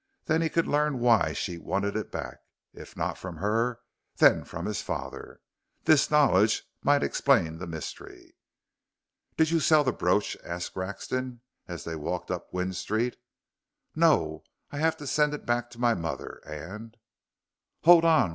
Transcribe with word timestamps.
Then 0.25 0.41
he 0.41 0.49
could 0.49 0.65
learn 0.67 0.97
why 0.97 1.31
she 1.33 1.59
wanted 1.59 1.95
it 1.95 2.11
back 2.11 2.37
if 2.73 2.97
not 2.97 3.19
from 3.19 3.35
her, 3.37 3.81
then 4.15 4.43
from 4.45 4.65
his 4.65 4.81
father. 4.81 5.41
This 5.83 6.09
knowledge 6.09 6.63
might 6.81 7.03
explain 7.03 7.59
the 7.59 7.67
mystery. 7.67 8.35
"Did 9.37 9.51
you 9.51 9.59
sell 9.59 9.83
the 9.83 9.93
brooch?" 9.93 10.35
asked 10.43 10.73
Grexon 10.73 11.41
as 11.67 11.83
they 11.83 11.95
walked 11.95 12.31
up 12.31 12.49
Gwynne 12.49 12.73
Street. 12.73 13.15
"No. 13.95 14.43
I 14.71 14.79
have 14.79 14.97
to 14.97 15.05
send 15.05 15.35
it 15.35 15.45
back 15.45 15.69
to 15.69 15.79
my 15.79 15.93
mother, 15.93 16.41
and" 16.47 16.97
"Hold 17.83 18.03
on!" 18.03 18.29